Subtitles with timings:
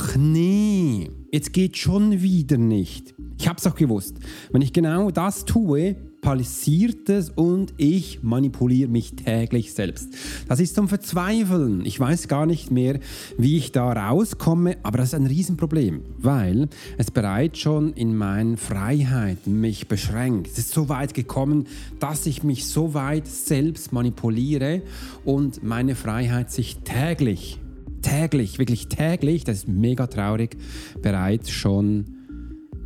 [0.00, 3.16] Ach nee, jetzt geht schon wieder nicht.
[3.36, 4.14] Ich hab's doch gewusst.
[4.52, 10.14] Wenn ich genau das tue, passiert es und ich manipuliere mich täglich selbst.
[10.46, 11.84] Das ist zum Verzweifeln.
[11.84, 13.00] Ich weiß gar nicht mehr,
[13.38, 18.56] wie ich da rauskomme, aber das ist ein Riesenproblem, weil es bereits schon in meinen
[18.56, 20.46] Freiheiten mich beschränkt.
[20.46, 21.66] Es ist so weit gekommen,
[21.98, 24.82] dass ich mich so weit selbst manipuliere
[25.24, 27.58] und meine Freiheit sich täglich,
[28.02, 30.56] täglich, wirklich täglich, das ist mega traurig,
[31.02, 32.04] bereits schon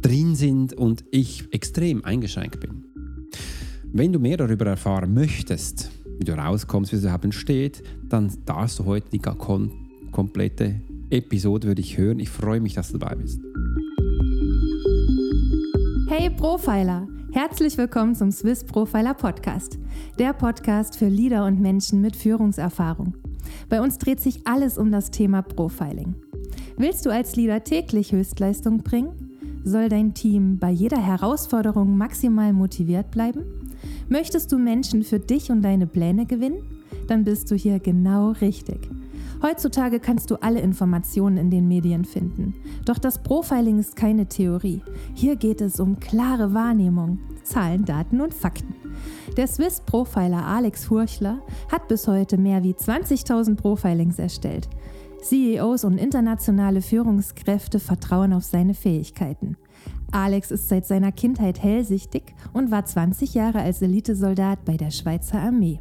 [0.00, 2.84] drin sind und ich extrem eingeschränkt bin.
[3.92, 8.78] Wenn du mehr darüber erfahren möchtest, wie du rauskommst, wie es überhaupt entsteht, dann darfst
[8.78, 9.70] du heute die kom
[10.10, 10.80] komplette
[11.10, 12.18] Episode würde ich hören.
[12.18, 13.40] Ich freue mich, dass du dabei bist.
[16.08, 17.06] Hey Profiler!
[17.32, 19.78] Herzlich willkommen zum Swiss Profiler Podcast,
[20.18, 23.14] der Podcast für Leader und Menschen mit Führungserfahrung.
[23.68, 26.14] Bei uns dreht sich alles um das Thema Profiling.
[26.76, 29.30] Willst du als Leader täglich Höchstleistung bringen?
[29.64, 33.44] Soll dein Team bei jeder Herausforderung maximal motiviert bleiben?
[34.08, 36.62] Möchtest du Menschen für dich und deine Pläne gewinnen?
[37.06, 38.88] Dann bist du hier genau richtig.
[39.42, 42.54] Heutzutage kannst du alle Informationen in den Medien finden.
[42.84, 44.82] Doch das Profiling ist keine Theorie.
[45.14, 48.81] Hier geht es um klare Wahrnehmung, Zahlen, Daten und Fakten.
[49.36, 54.68] Der Swiss Profiler Alex Furchler hat bis heute mehr wie 20.000 Profilings erstellt.
[55.22, 59.56] CEOs und internationale Führungskräfte vertrauen auf seine Fähigkeiten.
[60.10, 65.40] Alex ist seit seiner Kindheit hellsichtig und war 20 Jahre als Elitesoldat bei der Schweizer
[65.40, 65.80] Armee.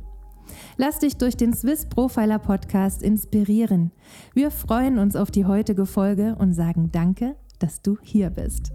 [0.77, 3.91] Lass dich durch den Swiss Profiler Podcast inspirieren.
[4.33, 8.71] Wir freuen uns auf die heutige Folge und sagen Danke, dass du hier bist.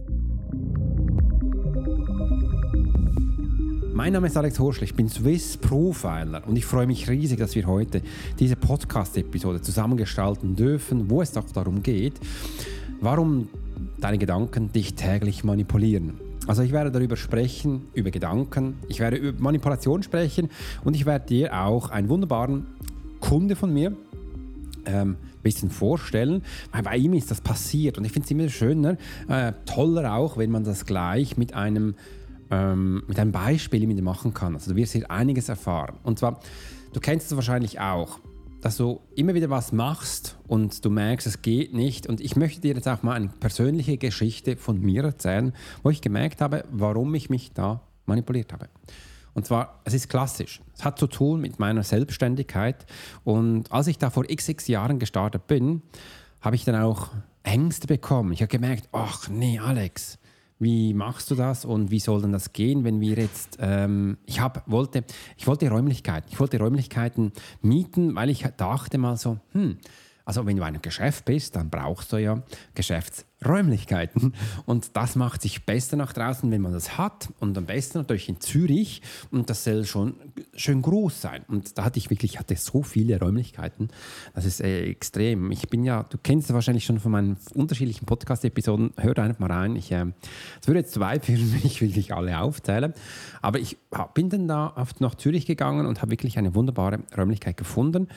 [3.97, 7.55] Mein Name ist Alex Horschel, ich bin Swiss Profiler und ich freue mich riesig, dass
[7.55, 8.03] wir heute
[8.39, 12.13] diese Podcast-Episode zusammengestalten dürfen, wo es doch darum geht,
[13.01, 13.49] warum
[13.99, 16.21] deine Gedanken dich täglich manipulieren.
[16.47, 20.51] Also ich werde darüber sprechen, über Gedanken, ich werde über Manipulation sprechen
[20.85, 22.67] und ich werde dir auch einen wunderbaren
[23.21, 23.97] Kunde von mir
[24.85, 26.43] ähm, bisschen vorstellen,
[26.73, 28.97] weil bei ihm ist das passiert und ich finde es immer schöner,
[29.29, 31.95] äh, toller auch, wenn man das gleich mit einem,
[32.51, 34.55] ähm, mit einem Beispiel mit machen kann.
[34.55, 35.97] Also du wirst hier einiges erfahren.
[36.03, 36.41] Und zwar,
[36.93, 38.21] du kennst es wahrscheinlich auch
[38.67, 42.09] dass du immer wieder was machst und du merkst, es geht nicht.
[42.09, 45.53] Und ich möchte dir jetzt auch mal eine persönliche Geschichte von mir erzählen,
[45.85, 48.69] wo ich gemerkt habe, warum ich mich da manipuliert habe.
[49.35, 50.63] Und zwar, es ist klassisch.
[50.75, 52.87] Es hat zu tun mit meiner Selbstständigkeit.
[53.23, 55.83] Und als ich da vor xx Jahren gestartet bin,
[56.41, 57.11] habe ich dann auch
[57.43, 58.33] Ängste bekommen.
[58.33, 60.19] Ich habe gemerkt, ach nee, Alex,
[60.59, 64.41] wie machst du das und wie soll denn das gehen, wenn wir jetzt, ähm, ich
[64.41, 65.05] hab, wollte,
[65.37, 69.79] ich wollte Räumlichkeiten, ich wollte Räumlichkeiten mieten, weil ich dachte mal so, hm,
[70.27, 72.43] also wenn du ein Geschäft bist, dann brauchst du ja
[72.75, 74.35] Geschäftsräumlichkeiten.
[74.67, 77.29] Und das macht sich besser nach draußen, wenn man das hat.
[77.39, 79.03] Und am besten natürlich in Zürich.
[79.31, 80.17] Und das soll schon
[80.53, 81.45] schön groß sein.
[81.47, 83.89] Und da hatte ich wirklich, hatte so viele Räumlichkeiten.
[84.35, 85.53] Das ist äh, extrem.
[85.53, 88.95] Ich bin ja, du kennst es wahrscheinlich schon von meinen unterschiedlichen Podcast-Episoden.
[88.97, 89.77] Hör einfach mal rein.
[89.77, 90.07] Ich, äh,
[90.61, 92.95] es würde jetzt zu weit führen, ich wirklich alle aufzähle.
[93.43, 93.77] Aber ich
[94.15, 98.09] bin dann da nach Zürich gegangen und habe wirklich eine wunderbare Räumlichkeit gefunden.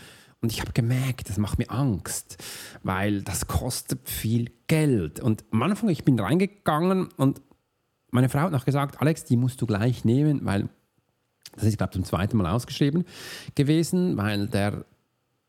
[0.41, 2.37] Und ich habe gemerkt, das macht mir Angst,
[2.83, 5.19] weil das kostet viel Geld.
[5.19, 7.41] Und am Anfang, ich bin reingegangen und
[8.11, 10.69] meine Frau hat noch gesagt, Alex, die musst du gleich nehmen, weil
[11.55, 13.05] das ist, glaube ich, zum zweiten Mal ausgeschrieben
[13.55, 14.85] gewesen, weil der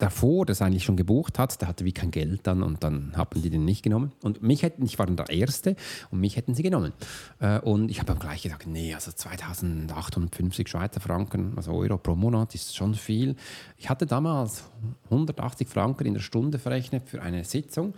[0.03, 3.43] davor das eigentlich schon gebucht hat, der hatte wie kein Geld dann und dann haben
[3.43, 4.13] die den nicht genommen.
[4.23, 5.77] Und mich hätten, ich war dann der Erste
[6.11, 6.93] und mich hätten sie genommen.
[7.39, 12.55] Äh, und ich habe gleich gesagt, nee, also 2850 Schweizer Franken, also Euro pro Monat
[12.55, 13.37] ist schon viel.
[13.77, 14.65] Ich hatte damals
[15.05, 17.95] 180 Franken in der Stunde verrechnet für eine Sitzung.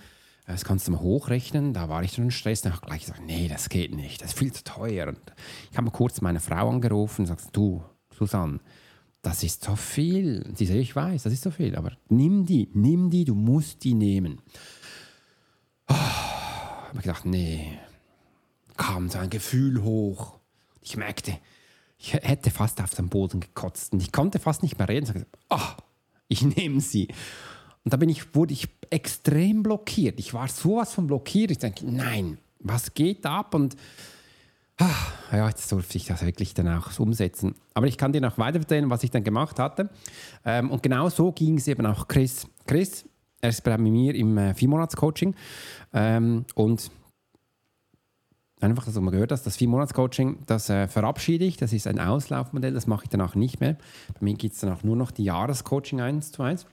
[0.46, 1.72] Das kannst du mal hochrechnen.
[1.72, 2.62] Da war ich schon in Stress.
[2.62, 4.20] Dann habe ich gleich gesagt, nee, das geht nicht.
[4.20, 5.08] Das ist viel zu teuer.
[5.08, 5.20] Und
[5.70, 8.58] ich habe mal kurz meine Frau angerufen und gesagt, du, Susanne,
[9.22, 10.44] das ist so viel.
[10.54, 13.84] Sie sagt, ich weiß, das ist so viel, aber nimm die, nimm die, du musst
[13.84, 14.40] die nehmen.
[15.88, 17.78] Oh, habe ich gedacht, nee,
[18.76, 20.38] kam so ein Gefühl hoch.
[20.80, 21.38] Ich merkte,
[21.98, 25.06] ich hätte fast auf den Boden gekotzt und ich konnte fast nicht mehr reden.
[25.06, 25.82] Ich gesagt, oh,
[26.26, 27.06] ich nehme sie.
[27.84, 30.18] Und da bin ich, wurde ich extrem blockiert.
[30.18, 31.52] Ich war sowas von blockiert.
[31.52, 33.54] Ich denke, nein, was geht ab?
[33.54, 33.78] Und Ah,
[35.32, 37.54] ja, jetzt durfte ich das wirklich dann auch umsetzen.
[37.74, 39.90] Aber ich kann dir noch weiter erzählen, was ich dann gemacht hatte.
[40.44, 42.46] Ähm, und genau so ging es eben auch Chris.
[42.66, 43.04] Chris,
[43.40, 45.34] er ist bei mir im äh, Viermonats-Coaching
[45.92, 46.90] ähm, und
[48.60, 51.98] einfach, dass du mal gehört hast, das Vier-Monats-Coaching, das äh, verabschiede ich, das ist ein
[51.98, 53.74] Auslaufmodell, das mache ich danach nicht mehr.
[54.14, 56.66] Bei mir gibt es dann auch nur noch die Jahrescoaching 1 zu 1.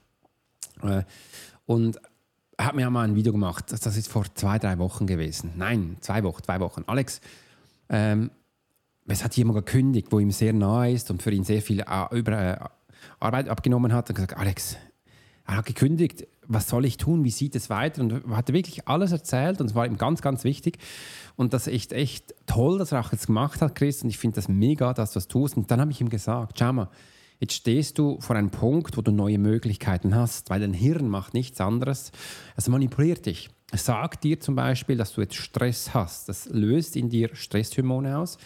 [0.84, 1.04] Äh,
[1.66, 2.00] und
[2.60, 5.54] hat mir mal ein Video gemacht, das ist vor zwei, drei Wochen gewesen.
[5.56, 6.84] Nein, zwei Wochen, zwei Wochen.
[6.88, 7.22] Alex,
[7.90, 8.32] ähm,
[9.08, 11.84] es hat jemand gekündigt, wo ihm sehr nahe ist und für ihn sehr viel äh,
[11.84, 12.58] äh,
[13.20, 14.78] Arbeit abgenommen hat und gesagt, Alex,
[15.46, 18.02] er hat gekündigt, was soll ich tun, wie sieht es weiter?
[18.02, 20.78] Und er hat wirklich alles erzählt und es war ihm ganz, ganz wichtig.
[21.36, 24.04] Und das ist echt, echt toll, dass er auch jetzt gemacht hat, Chris.
[24.04, 25.58] Und ich finde das mega, dass du das tust.
[25.58, 26.90] Und dann habe ich ihm gesagt, schau mal,
[27.40, 31.34] jetzt stehst du vor einem Punkt, wo du neue Möglichkeiten hast, weil dein Hirn macht
[31.34, 32.12] nichts anderes.
[32.56, 33.50] Es manipuliert dich.
[33.74, 36.27] Sagt dir zum Beispiel, dass du jetzt Stress hast.
[36.27, 38.38] Das löst in dir Stresshormone aus.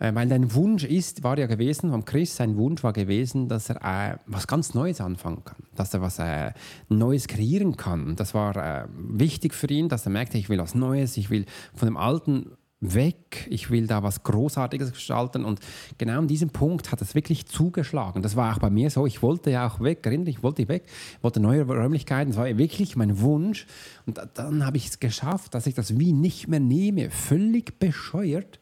[0.00, 3.68] Äh, weil dein Wunsch ist, war ja gewesen, vom Chris, sein Wunsch war gewesen, dass
[3.68, 6.52] er äh, was ganz Neues anfangen kann, dass er was äh,
[6.88, 8.16] Neues kreieren kann.
[8.16, 11.44] Das war äh, wichtig für ihn, dass er merkte, ich will was Neues, ich will
[11.74, 15.44] von dem Alten weg, ich will da was Großartiges gestalten.
[15.44, 15.60] Und
[15.98, 18.22] genau an diesem Punkt hat es wirklich zugeschlagen.
[18.22, 20.84] Das war auch bei mir so, ich wollte ja auch weg, ich wollte weg,
[21.20, 23.66] wollte neue Räumlichkeiten, das war wirklich mein Wunsch.
[24.06, 28.58] Und dann habe ich es geschafft, dass ich das wie nicht mehr nehme, völlig bescheuert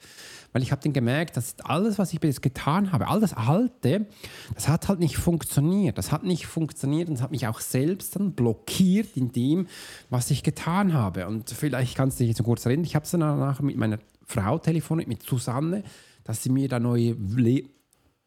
[0.52, 3.34] weil ich habe dann gemerkt, dass alles, was ich bis jetzt getan habe, all das
[3.34, 4.06] Alte,
[4.54, 5.98] das hat halt nicht funktioniert.
[5.98, 9.66] Das hat nicht funktioniert und es hat mich auch selbst dann blockiert in dem,
[10.10, 11.26] was ich getan habe.
[11.26, 13.98] Und vielleicht kannst du dich jetzt kurz erinnern, ich habe es dann danach mit meiner
[14.24, 15.82] Frau telefoniert, mit Susanne,
[16.24, 17.64] dass sie mir da neue Le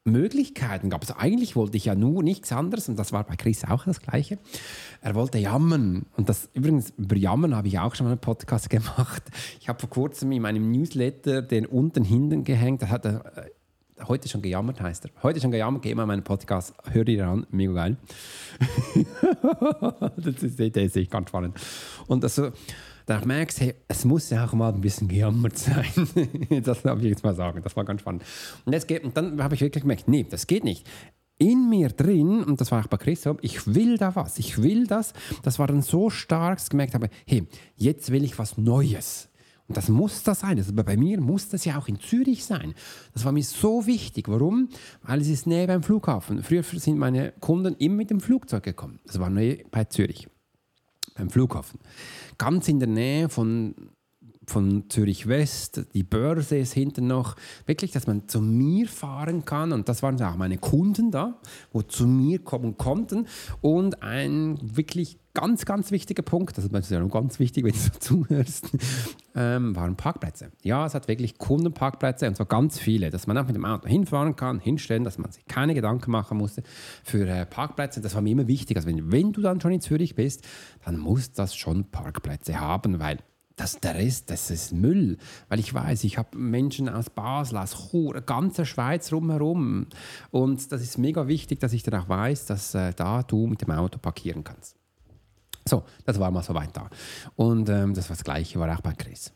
[0.04, 1.02] Möglichkeiten gab.
[1.02, 4.02] Also eigentlich wollte ich ja nur nichts anderes und das war bei Chris auch das
[4.02, 4.40] Gleiche.
[5.02, 8.70] Er wollte jammern und das übrigens über Jammern habe ich auch schon mal einen Podcast
[8.72, 9.24] gemacht.
[9.60, 12.82] Ich habe vor kurzem in meinem Newsletter den unten hinten gehängt.
[12.82, 13.50] Das hat er äh,
[14.08, 15.12] heute schon gejammert heißt er.
[15.22, 17.98] Heute schon gejammert, geh mal meinen Podcast, hör dir an, mega geil.
[20.18, 21.60] das ist, das ist ganz spannend.
[22.08, 22.52] Und also
[23.12, 25.86] dann merkst hey, es muss ja auch mal ein bisschen gejammert sein.
[26.64, 27.62] das darf ich jetzt mal sagen.
[27.64, 28.24] Das war ganz spannend.
[28.66, 30.88] Und, jetzt geht, und dann habe ich wirklich gemerkt, nee, das geht nicht
[31.38, 34.62] in mir drin, und das war auch bei Chris so, ich will da was, ich
[34.62, 35.14] will das.
[35.42, 37.48] Das war dann so stark, dass ich gemerkt habe, hey,
[37.78, 39.28] jetzt will ich was Neues.
[39.68, 40.60] Und das muss das sein.
[40.60, 42.76] Also bei mir muss das ja auch in Zürich sein.
[43.14, 44.28] Das war mir so wichtig.
[44.28, 44.70] Warum?
[45.02, 46.44] Weil es ist näher beim Flughafen.
[46.44, 49.00] Früher sind meine Kunden immer mit dem Flugzeug gekommen.
[49.08, 50.28] Das war näher bei Zürich,
[51.22, 51.80] beim Flughafen.
[52.38, 53.76] Ganz in der Nähe von,
[54.52, 59.72] von Zürich West, die Börse ist hinten noch, wirklich, dass man zu mir fahren kann
[59.72, 61.40] und das waren auch meine Kunden da,
[61.72, 63.28] wo zu mir kommen konnten
[63.62, 68.72] und ein wirklich ganz, ganz wichtiger Punkt, das ist ja ganz wichtig, wenn du zuhörst,
[69.36, 70.52] ähm, waren Parkplätze.
[70.64, 73.88] Ja, es hat wirklich Kundenparkplätze und zwar ganz viele, dass man auch mit dem Auto
[73.88, 76.64] hinfahren kann, hinstellen, dass man sich keine Gedanken machen musste
[77.06, 78.02] für äh, Parkplätze.
[78.02, 78.76] Das war mir immer wichtig.
[78.76, 80.46] Also wenn, wenn du dann schon in Zürich bist,
[80.84, 83.20] dann muss das schon Parkplätze haben, weil
[83.56, 85.18] das, der Rest, das ist Müll.
[85.50, 89.88] Weil ich weiß, ich habe Menschen aus Basel, aus Chur, ganze Schweiz rumherum.
[90.32, 93.62] Und das ist mega wichtig, dass ich dann auch weiß, dass äh, da du mit
[93.62, 94.81] dem Auto parkieren kannst.
[95.68, 96.90] So, das war mal so weit da.
[97.36, 99.32] Und ähm, das war das Gleiche, war auch bei Chris.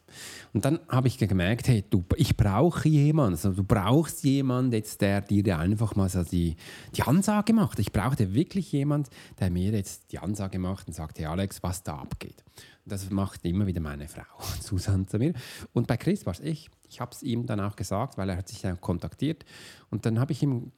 [0.54, 3.33] Und dann habe ich gemerkt, hey, du, ich brauche jemanden.
[3.33, 6.56] Also, du brauchst jemanden, jetzt, der dir einfach mal so die,
[6.95, 7.80] die Ansage macht.
[7.80, 11.83] Ich brauchte wirklich jemanden, der mir jetzt die Ansage macht und sagt, hey Alex, was
[11.83, 12.44] da abgeht.
[12.86, 14.24] Und das macht immer wieder meine Frau,
[14.62, 15.33] Susanne zu mir.
[15.74, 16.69] Und bei Chris war es ich.
[16.89, 19.45] Ich habe es ihm dann auch gesagt, weil er hat sich dann kontaktiert.
[19.89, 20.72] Und dann habe ich ihm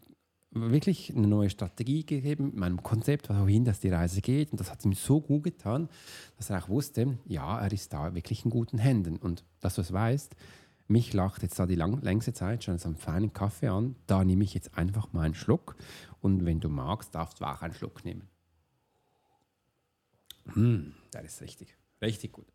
[0.71, 4.51] wirklich eine neue Strategie gegeben meinem Konzept, wohin dass die Reise geht.
[4.51, 5.89] Und das hat ihm so gut getan,
[6.37, 9.17] dass er auch wusste, ja, er ist da wirklich in guten Händen.
[9.17, 10.35] Und dass du es weißt,
[10.87, 13.95] mich lacht jetzt da die lang, längste Zeit schon so einen feinen Kaffee an.
[14.07, 15.75] Da nehme ich jetzt einfach mal einen Schluck.
[16.21, 18.27] Und wenn du magst, darfst du auch einen Schluck nehmen.
[20.45, 22.47] Mmh, das ist richtig, richtig gut.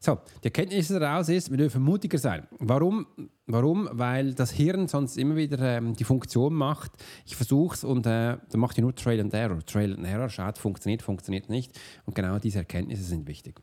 [0.00, 2.46] So, die Erkenntnis daraus ist, wir dürfen mutiger sein.
[2.58, 3.06] Warum?
[3.46, 3.88] Warum?
[3.92, 6.92] Weil das Hirn sonst immer wieder ähm, die Funktion macht,
[7.26, 9.64] ich versuche es und äh, dann macht ihr nur Trail and Error.
[9.64, 11.78] Trail and Error, schaut, funktioniert, funktioniert nicht.
[12.04, 13.60] Und genau diese Erkenntnisse sind wichtig.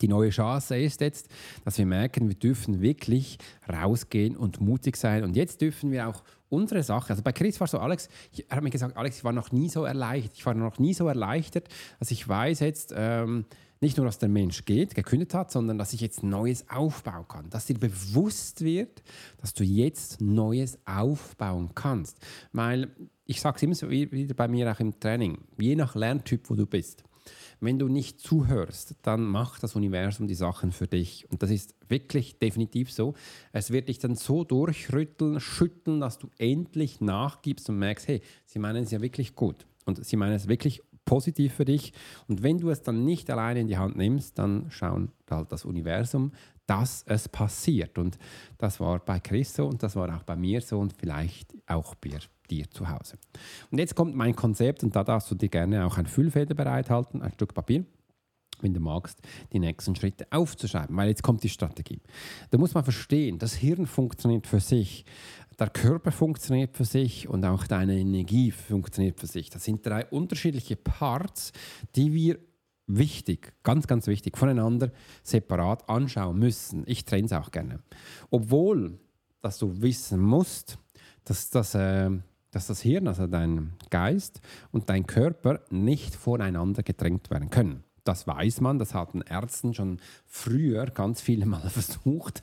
[0.00, 1.28] Die neue Chance ist jetzt,
[1.64, 3.38] dass wir merken, wir dürfen wirklich
[3.70, 5.22] rausgehen und mutig sein.
[5.22, 8.08] Und jetzt dürfen wir auch unsere Sache, also bei Chris war so, Alex,
[8.48, 10.32] er hat mir gesagt, Alex, ich war noch nie so erleichtert.
[10.34, 11.68] Ich war noch nie so erleichtert,
[11.98, 13.46] dass ich weiß jetzt, ähm,
[13.82, 17.50] nicht nur, dass der Mensch geht, gekündigt hat, sondern dass ich jetzt Neues aufbauen kann.
[17.50, 19.02] Dass dir bewusst wird,
[19.40, 22.18] dass du jetzt Neues aufbauen kannst.
[22.52, 22.90] Weil
[23.26, 26.66] ich sage es immer wieder bei mir auch im Training, je nach Lerntyp, wo du
[26.66, 27.04] bist.
[27.60, 31.30] Wenn du nicht zuhörst, dann macht das Universum die Sachen für dich.
[31.30, 33.14] Und das ist wirklich definitiv so.
[33.52, 38.58] Es wird dich dann so durchrütteln, schütteln, dass du endlich nachgibst und merkst, hey, sie
[38.58, 39.66] meinen es ja wirklich gut.
[39.84, 41.92] Und sie meinen es wirklich positiv für dich.
[42.28, 45.64] Und wenn du es dann nicht alleine in die Hand nimmst, dann schaut halt das
[45.64, 46.32] Universum,
[46.66, 47.98] dass es passiert.
[47.98, 48.18] Und
[48.58, 51.94] das war bei Chris so und das war auch bei mir so und vielleicht auch
[51.96, 52.10] bei
[52.50, 53.18] dir zu Hause.
[53.70, 57.22] Und jetzt kommt mein Konzept und da darfst du dir gerne auch ein Füllfeder bereithalten,
[57.22, 57.84] ein Stück Papier.
[58.62, 59.20] Wenn du magst,
[59.52, 62.00] die nächsten Schritte aufzuschreiben, weil jetzt kommt die Strategie.
[62.50, 65.04] Da muss man verstehen, das Hirn funktioniert für sich,
[65.58, 69.50] der Körper funktioniert für sich und auch deine Energie funktioniert für sich.
[69.50, 71.52] Das sind drei unterschiedliche Parts,
[71.94, 72.38] die wir
[72.86, 74.90] wichtig, ganz, ganz wichtig, voneinander
[75.22, 76.84] separat anschauen müssen.
[76.86, 77.80] Ich trenne es auch gerne.
[78.30, 78.98] Obwohl,
[79.40, 80.78] dass du wissen musst,
[81.24, 82.10] dass das, äh,
[82.50, 84.40] dass das Hirn, also dein Geist
[84.70, 87.84] und dein Körper nicht voneinander getrennt werden können.
[88.04, 92.42] Das weiß man, das hatten Ärzten schon früher ganz viele Mal versucht.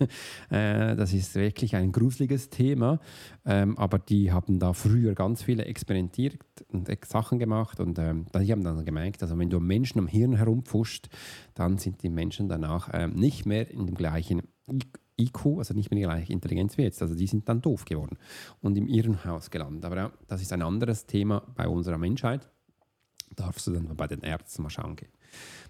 [0.50, 3.00] Äh, das ist wirklich ein gruseliges Thema,
[3.46, 6.38] ähm, aber die haben da früher ganz viele experimentiert
[6.70, 10.36] und Sachen gemacht und ähm, die haben dann gemerkt, also wenn du Menschen am Hirn
[10.36, 11.10] herumpfuscht,
[11.56, 14.44] dann sind die Menschen danach ähm, nicht mehr in dem gleichen
[15.20, 17.02] IQ, also nicht mehr die gleiche Intelligenz wie jetzt.
[17.02, 18.18] Also die sind dann doof geworden
[18.62, 19.86] und im Irrenhaus gelandet.
[19.86, 22.50] Aber das ist ein anderes Thema bei unserer Menschheit.
[23.36, 25.12] Darfst du dann bei den Ärzten mal schauen gehen.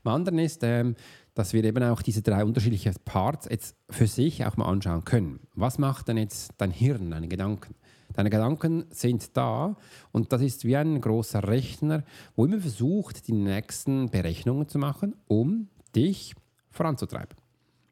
[0.03, 0.95] Am anderen ist, ähm,
[1.33, 5.39] dass wir eben auch diese drei unterschiedlichen Parts jetzt für sich auch mal anschauen können.
[5.55, 7.75] Was macht denn jetzt dein Hirn, deine Gedanken?
[8.13, 9.77] Deine Gedanken sind da
[10.11, 12.03] und das ist wie ein großer Rechner,
[12.35, 16.35] wo immer versucht, die nächsten Berechnungen zu machen, um dich
[16.71, 17.37] voranzutreiben.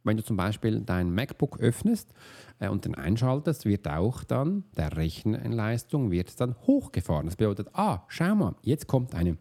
[0.03, 2.13] Wenn du zum Beispiel dein MacBook öffnest
[2.59, 7.25] äh, und den einschaltest, wird auch dann der Rechenleistung wird dann hochgefahren.
[7.25, 9.38] Das bedeutet, ah, schau mal, jetzt kommt eine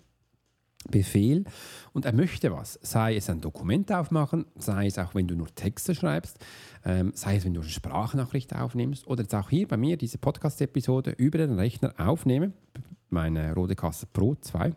[0.91, 1.45] Befehl
[1.93, 2.79] und er möchte was.
[2.83, 6.39] Sei es ein Dokument aufmachen, sei es auch, wenn du nur Texte schreibst,
[6.85, 10.19] ähm, sei es, wenn du eine Sprachnachricht aufnimmst oder jetzt auch hier bei mir diese
[10.19, 12.53] Podcast-Episode über den Rechner aufnehme,
[13.11, 14.75] meine Rodecaster Pro 2.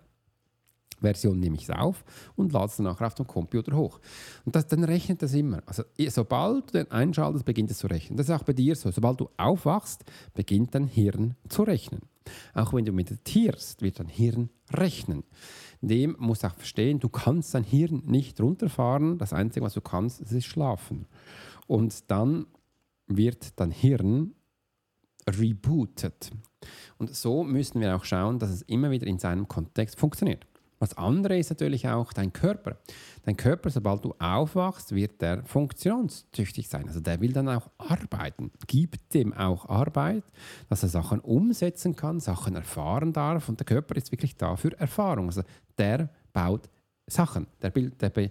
[1.02, 2.04] Version nehme ich es auf
[2.36, 4.00] und lade es nachher auf dem Computer hoch.
[4.46, 5.62] Und das, dann rechnet das immer.
[5.66, 8.18] Also sobald du den einschaltest, beginnt es zu rechnen.
[8.18, 8.92] Das ist auch bei dir so.
[8.92, 10.04] Sobald du aufwachst,
[10.34, 12.02] beginnt dein Hirn zu rechnen.
[12.54, 15.24] Auch wenn du meditierst, wird dein Hirn rechnen
[15.82, 19.18] dem muss auch verstehen, du kannst dein Hirn nicht runterfahren.
[19.18, 21.06] Das Einzige, was du kannst, ist schlafen.
[21.68, 22.48] Und dann
[23.08, 24.34] wird dein Hirn
[25.28, 26.32] rebootet.
[26.98, 30.46] Und so müssen wir auch schauen, dass es immer wieder in seinem Kontext funktioniert.
[30.80, 32.78] Was andere ist natürlich auch dein Körper.
[33.24, 36.88] Dein Körper, sobald du aufwachst, wird der funktionstüchtig sein.
[36.88, 38.52] Also der will dann auch arbeiten.
[38.66, 40.24] Gib dem auch Arbeit,
[40.70, 43.50] dass er Sachen umsetzen kann, Sachen erfahren darf.
[43.50, 45.28] Und der Körper ist wirklich da für Erfahrung.
[45.28, 45.44] Also
[45.78, 46.70] der baut
[47.08, 47.48] Sachen.
[47.62, 48.30] Der, der, der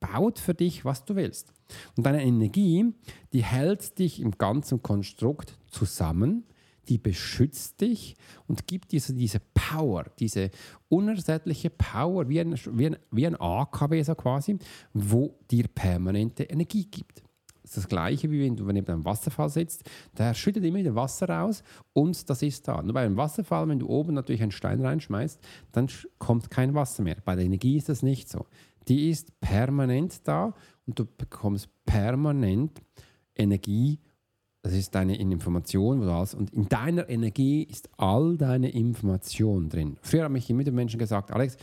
[0.00, 1.52] baut für dich, was du willst.
[1.96, 2.92] Und deine Energie,
[3.32, 6.44] die hält dich im ganzen Konstrukt zusammen
[6.88, 10.50] die beschützt dich und gibt dir so diese Power, diese
[10.88, 14.58] unersättliche Power, wie ein, wie ein, wie ein AKW so quasi,
[14.92, 17.22] wo dir permanente Energie gibt.
[17.62, 19.88] Das ist das Gleiche, wie wenn du neben einem Wasserfall sitzt.
[20.18, 21.62] Der schüttet immer wieder Wasser raus
[21.94, 22.82] und das ist da.
[22.82, 25.40] Nur bei einem Wasserfall, wenn du oben natürlich einen Stein reinschmeißt,
[25.72, 25.88] dann
[26.18, 27.16] kommt kein Wasser mehr.
[27.24, 28.46] Bei der Energie ist das nicht so.
[28.86, 30.54] Die ist permanent da
[30.86, 32.82] und du bekommst permanent
[33.34, 33.98] Energie
[34.64, 39.68] das ist deine Information, wo du alles, und in deiner Energie ist all deine Information
[39.68, 39.98] drin.
[40.00, 41.58] Früher habe ich immer den Menschen gesagt, Alex,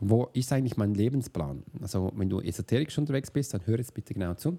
[0.00, 1.62] wo ist eigentlich mein Lebensplan?
[1.80, 4.58] Also wenn du esoterisch unterwegs bist, dann hör jetzt bitte genau zu.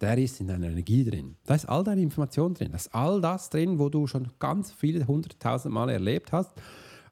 [0.00, 1.36] Der ist in deiner Energie drin.
[1.44, 2.70] Da ist all deine Information drin.
[2.70, 6.52] Da ist all das drin, wo du schon ganz viele hunderttausend Mal erlebt hast.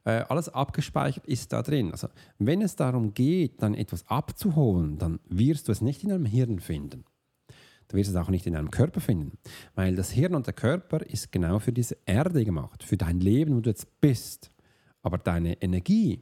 [0.04, 1.92] Äh, alles abgespeichert ist da drin.
[1.92, 6.24] Also wenn es darum geht, dann etwas abzuholen, dann wirst du es nicht in deinem
[6.24, 7.04] Hirn finden.
[7.90, 9.36] Du wirst es auch nicht in deinem Körper finden,
[9.74, 13.56] weil das Hirn und der Körper ist genau für diese Erde gemacht, für dein Leben,
[13.56, 14.50] wo du jetzt bist.
[15.02, 16.20] Aber deine Energie,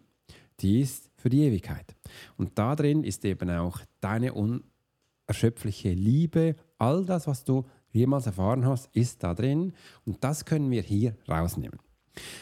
[0.61, 1.95] die ist für die Ewigkeit.
[2.39, 8.65] Und da drin ist eben auch deine unerschöpfliche Liebe, all das, was du jemals erfahren
[8.65, 9.75] hast, ist da drin.
[10.07, 11.81] Und das können wir hier rausnehmen.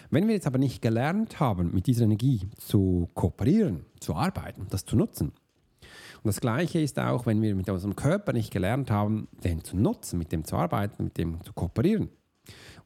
[0.08, 4.84] Wenn wir jetzt aber nicht gelernt haben, mit dieser Energie zu kooperieren, zu arbeiten, das
[4.84, 5.32] zu nutzen,
[6.26, 9.76] und das Gleiche ist auch, wenn wir mit unserem Körper nicht gelernt haben, den zu
[9.76, 12.08] nutzen, mit dem zu arbeiten, mit dem zu kooperieren.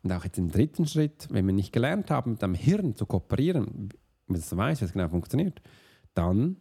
[0.02, 3.06] Und auch jetzt im dritten Schritt, wenn wir nicht gelernt haben, mit dem Hirn zu
[3.06, 3.88] kooperieren,
[4.26, 5.62] wenn es weiß, wie es genau funktioniert,
[6.12, 6.58] dann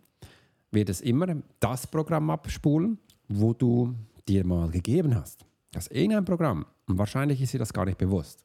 [0.72, 1.28] wird es immer
[1.60, 3.94] das Programm abspulen, wo du
[4.30, 5.46] dir mal gegeben hast.
[5.74, 6.66] Das ist irgendein Programm.
[6.88, 8.42] Und wahrscheinlich ist dir das gar nicht bewusst.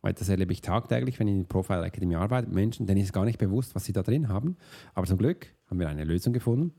[0.00, 3.12] Weil das erlebe ich tagtäglich, wenn ich in der Profile Academy arbeite Menschen, denen ist
[3.12, 4.56] gar nicht bewusst, was sie da drin haben.
[4.94, 6.72] Aber zum Glück haben wir eine Lösung gefunden,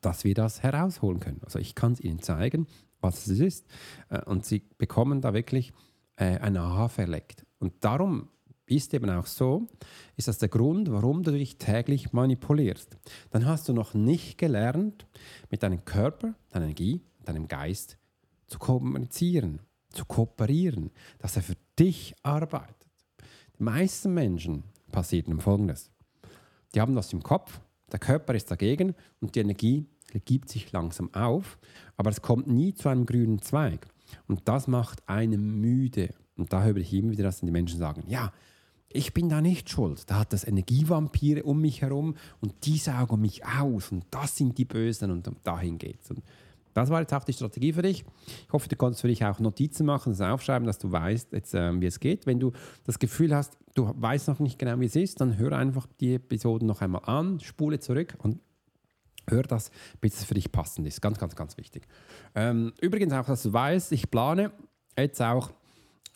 [0.00, 1.40] dass wir das herausholen können.
[1.44, 2.66] Also ich kann es Ihnen zeigen,
[3.00, 3.66] was es ist
[4.08, 5.72] äh, und Sie bekommen da wirklich
[6.16, 7.46] äh, ein Aha verleckt.
[7.58, 8.28] Und darum
[8.66, 9.68] ist eben auch so,
[10.16, 12.96] ist das der Grund, warum du dich täglich manipulierst.
[13.30, 15.06] Dann hast du noch nicht gelernt,
[15.50, 17.98] mit deinem Körper, deiner Energie, deinem Geist
[18.46, 19.60] zu kommunizieren,
[19.90, 22.76] zu kooperieren, dass er für dich arbeitet.
[23.58, 25.90] Die meisten Menschen passiert nun Folgendes.
[26.74, 27.60] Die haben das im Kopf,
[27.92, 29.86] der Körper ist dagegen und die Energie
[30.24, 31.58] gibt sich langsam auf,
[31.96, 33.86] aber es kommt nie zu einem grünen Zweig.
[34.26, 36.14] Und das macht einen müde.
[36.36, 38.32] Und da höre ich immer wieder, dass die Menschen sagen, ja,
[38.88, 40.10] ich bin da nicht schuld.
[40.10, 44.58] Da hat das Energievampire um mich herum und die saugen mich aus und das sind
[44.58, 46.10] die Bösen und dahin geht's.
[46.10, 46.22] Und
[46.74, 48.04] das war jetzt auch die Strategie für dich.
[48.46, 51.54] Ich hoffe, du kannst für dich auch Notizen machen, das aufschreiben, dass du weißt, jetzt,
[51.54, 52.26] äh, wie es geht.
[52.26, 52.52] Wenn du
[52.84, 56.14] das Gefühl hast, du weißt noch nicht genau, wie es ist, dann hör einfach die
[56.14, 58.40] Episoden noch einmal an, spule zurück und
[59.28, 61.00] hör das, bis es für dich passend ist.
[61.00, 61.86] Ganz, ganz, ganz wichtig.
[62.34, 64.52] Ähm, übrigens auch, dass du weißt, ich plane
[64.98, 65.50] jetzt auch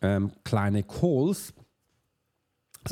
[0.03, 1.55] ähm, kleine Calls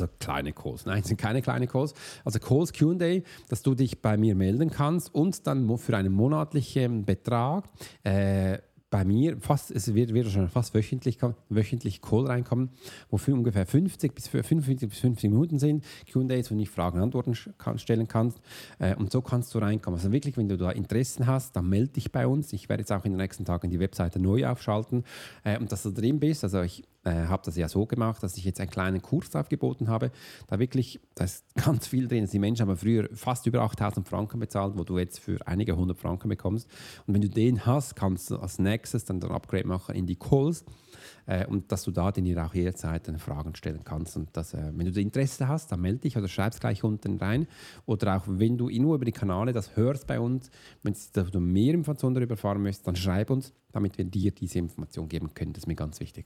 [0.01, 0.85] also kleine Calls.
[0.85, 1.93] Nein, sind keine kleinen Calls.
[2.23, 7.05] Also Calls QA, dass du dich bei mir melden kannst und dann für einen monatlichen
[7.05, 7.69] Betrag
[8.03, 8.57] äh,
[8.95, 11.17] bei mir fast, es wird, wird schon fast wöchentlich,
[11.49, 12.69] wöchentlich Call reinkommen,
[13.09, 17.35] wofür ungefähr 50 bis 55 bis 50 Minuten sind, Q&As, wo du Fragen und Antworten
[17.57, 18.39] kann, stellen kannst
[18.79, 19.99] äh, und so kannst du reinkommen.
[19.99, 22.53] Also wirklich, wenn du da Interessen hast, dann melde dich bei uns.
[22.53, 25.03] Ich werde jetzt auch in den nächsten Tagen die Webseite neu aufschalten
[25.43, 26.45] äh, und dass du drin bist.
[26.45, 29.87] Also ich äh, habe das ja so gemacht, dass ich jetzt einen kleinen Kurs aufgeboten
[29.87, 30.11] habe.
[30.47, 32.27] Da wirklich, da ist ganz viel drin.
[32.31, 35.99] Die Menschen haben früher fast über 8000 Franken bezahlt, wo du jetzt für einige hundert
[35.99, 36.67] Franken bekommst.
[37.05, 40.15] Und wenn du den hast, kannst du als nächstes dann den Upgrade machen in die
[40.15, 40.63] Calls.
[41.27, 44.15] Äh, und dass du da dir auch jederzeit dann Fragen stellen kannst.
[44.15, 47.17] Und dass, äh, wenn du Interesse hast, dann melde dich oder schreib es gleich unten
[47.17, 47.47] rein.
[47.85, 50.49] Oder auch wenn du nur über die Kanäle das hörst bei uns,
[50.83, 50.95] wenn
[51.31, 55.33] du mehr Informationen darüber erfahren möchtest, dann schreib uns, damit wir dir diese Information geben
[55.33, 55.53] können.
[55.53, 56.25] Das ist mir ganz wichtig.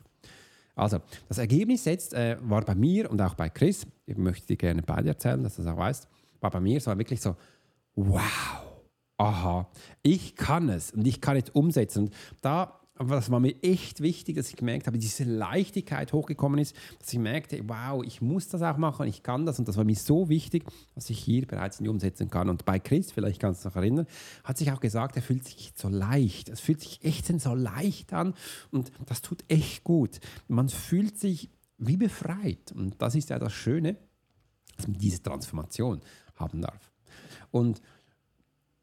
[0.75, 4.55] Also, das Ergebnis jetzt äh, war bei mir und auch bei Chris, ich möchte dir
[4.55, 6.07] gerne beide erzählen, dass du das auch weißt,
[6.39, 7.35] war bei mir, war wirklich so,
[7.95, 8.68] wow,
[9.19, 9.67] aha,
[10.01, 12.05] ich kann es und ich kann es umsetzen.
[12.05, 16.75] Und da das war mir echt wichtig, dass ich gemerkt habe, diese Leichtigkeit hochgekommen ist,
[16.99, 19.57] dass ich merkte, wow, ich muss das auch machen, ich kann das.
[19.57, 22.49] Und das war mir so wichtig, dass ich hier bereits in die umsetzen kann.
[22.49, 24.05] Und bei Chris, vielleicht kannst du noch erinnern,
[24.43, 26.49] hat sich auch gesagt, er fühlt sich so leicht.
[26.49, 28.33] Es fühlt sich echt so leicht an
[28.71, 30.19] und das tut echt gut.
[30.49, 32.73] Man fühlt sich wie befreit.
[32.73, 33.95] Und das ist ja das Schöne,
[34.75, 36.01] dass man diese Transformation
[36.35, 36.91] haben darf.
[37.51, 37.81] Und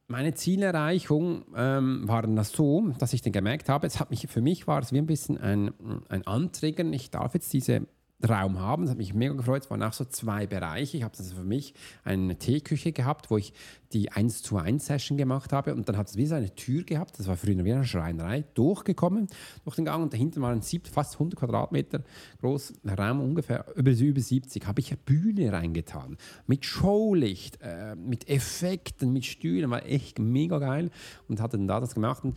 [0.09, 4.41] meine Zielerreichung ähm, war das so, dass ich dann gemerkt habe, es hat mich, für
[4.41, 5.73] mich war es wie ein bisschen ein,
[6.09, 6.93] ein Antriggern.
[6.93, 7.87] Ich darf jetzt diese
[8.27, 8.83] Raum haben.
[8.85, 9.65] Das hat mich mega gefreut.
[9.65, 10.97] Es waren auch so zwei Bereiche.
[10.97, 11.75] Ich habe das für mich
[12.05, 13.53] eine Teeküche gehabt, wo ich
[13.93, 16.83] die 1 zu 1 Session gemacht habe und dann hat es wie so eine Tür
[16.83, 17.19] gehabt.
[17.19, 19.29] Das war früher wie eine Schreinerei, durchgekommen
[19.65, 22.03] durch den Gang und dahinter waren fast 100 Quadratmeter
[22.41, 24.67] groß Raum, ungefähr über, über 70.
[24.67, 29.71] Habe ich eine Bühne reingetan mit Showlicht, äh, mit Effekten, mit Stühlen.
[29.71, 30.91] War echt mega geil
[31.29, 32.25] und hatte dann da das gemacht.
[32.25, 32.37] Und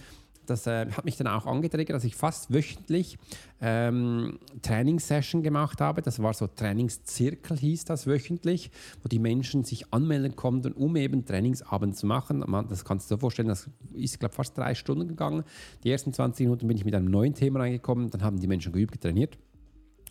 [0.49, 3.17] das äh, hat mich dann auch angetriggert, dass ich fast wöchentlich
[3.61, 6.01] ähm, Trainingssession gemacht habe.
[6.01, 8.71] Das war so Trainingszirkel, hieß das wöchentlich,
[9.03, 12.43] wo die Menschen sich anmelden konnten, um eben Trainingsabend zu machen.
[12.69, 15.43] Das kannst du dir vorstellen, das ist, glaube ich, fast drei Stunden gegangen.
[15.83, 18.71] Die ersten 20 Minuten bin ich mit einem neuen Thema reingekommen, dann haben die Menschen
[18.71, 19.37] geübt, getrainiert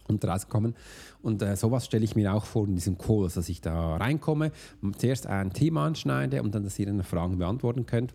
[0.09, 0.75] und rauskommen.
[1.23, 4.53] Und äh, sowas stelle ich mir auch vor in diesem Kurs, dass ich da reinkomme,
[4.97, 8.15] zuerst ein Thema anschneide und dann, dass ihr dann Fragen beantworten könnt.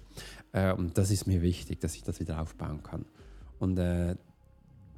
[0.52, 3.06] Äh, und das ist mir wichtig, dass ich das wieder aufbauen kann.
[3.60, 4.16] Und äh,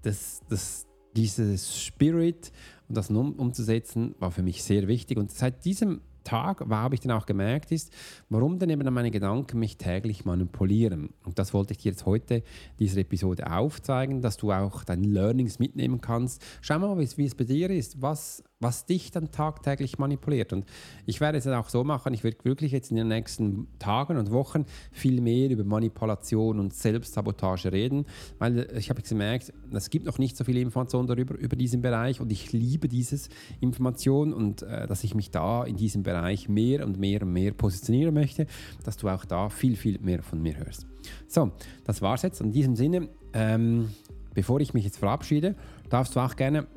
[0.01, 2.51] das, das, dieses Spirit
[2.88, 5.17] und das um, umzusetzen, war für mich sehr wichtig.
[5.17, 7.93] Und seit diesem Tag, habe ich dann auch gemerkt, ist,
[8.29, 11.09] warum denn eben meine Gedanken mich täglich manipulieren.
[11.23, 12.43] Und das wollte ich dir jetzt heute
[12.79, 16.43] dieser Episode aufzeigen, dass du auch deine Learnings mitnehmen kannst.
[16.61, 18.01] Schau mal, wie es bei dir ist.
[18.01, 20.53] Was was dich dann tagtäglich manipuliert.
[20.53, 20.65] Und
[21.05, 24.17] ich werde es dann auch so machen, ich werde wirklich jetzt in den nächsten Tagen
[24.17, 28.05] und Wochen viel mehr über Manipulation und Selbstsabotage reden,
[28.39, 32.21] weil ich habe gemerkt, es gibt noch nicht so viel Information darüber, über diesen Bereich
[32.21, 36.85] und ich liebe dieses Information und äh, dass ich mich da in diesem Bereich mehr
[36.85, 38.47] und mehr und mehr positionieren möchte,
[38.83, 40.87] dass du auch da viel, viel mehr von mir hörst.
[41.27, 41.51] So,
[41.83, 42.39] das war's jetzt.
[42.39, 43.89] In diesem Sinne, ähm,
[44.33, 45.55] bevor ich mich jetzt verabschiede,
[45.89, 46.67] darfst du auch gerne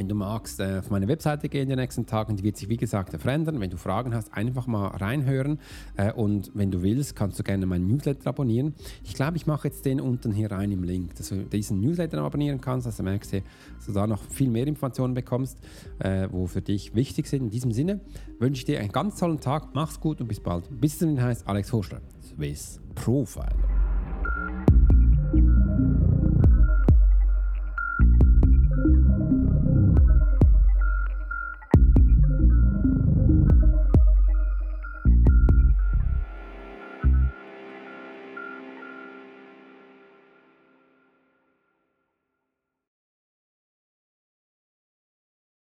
[0.00, 2.70] wenn du magst, äh, auf meine Webseite gehen in den nächsten Tagen, die wird sich
[2.70, 3.60] wie gesagt verändern.
[3.60, 5.58] Wenn du Fragen hast, einfach mal reinhören
[5.98, 8.74] äh, und wenn du willst, kannst du gerne meinen Newsletter abonnieren.
[9.04, 12.22] Ich glaube, ich mache jetzt den unten hier rein im Link, dass du diesen Newsletter
[12.22, 15.58] abonnieren kannst, dass du merkst, dass du da noch viel mehr Informationen bekommst,
[15.98, 17.42] äh, wo für dich wichtig sind.
[17.42, 18.00] In diesem Sinne
[18.38, 20.64] wünsche ich dir einen ganz tollen Tag, mach's gut und bis bald.
[20.80, 23.89] Bis zum heißt Alex Horschler, Swiss Profiler.